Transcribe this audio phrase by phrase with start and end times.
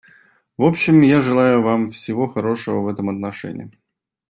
[0.57, 3.71] В общем я желаю вам всего хорошего в этом отношении.